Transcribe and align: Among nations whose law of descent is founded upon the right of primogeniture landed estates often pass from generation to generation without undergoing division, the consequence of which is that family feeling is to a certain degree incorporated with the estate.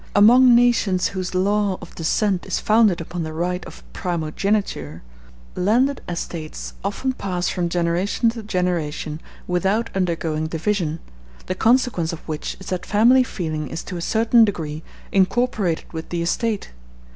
Among 0.15 0.55
nations 0.55 1.09
whose 1.09 1.35
law 1.35 1.77
of 1.79 1.93
descent 1.93 2.47
is 2.47 2.59
founded 2.59 2.99
upon 3.01 3.21
the 3.21 3.33
right 3.33 3.63
of 3.67 3.83
primogeniture 3.93 5.03
landed 5.53 6.01
estates 6.09 6.73
often 6.83 7.13
pass 7.13 7.49
from 7.49 7.69
generation 7.69 8.31
to 8.31 8.41
generation 8.41 9.21
without 9.45 9.91
undergoing 9.93 10.47
division, 10.47 11.01
the 11.45 11.53
consequence 11.53 12.11
of 12.11 12.27
which 12.27 12.57
is 12.59 12.65
that 12.69 12.83
family 12.83 13.21
feeling 13.21 13.67
is 13.67 13.83
to 13.83 13.95
a 13.97 14.01
certain 14.01 14.43
degree 14.43 14.81
incorporated 15.11 15.93
with 15.93 16.09
the 16.09 16.23
estate. 16.23 16.71